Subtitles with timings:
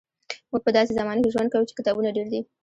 [0.51, 2.41] موږ په داسې زمانه کې ژوند کوو چې کتابونه ډېر دي.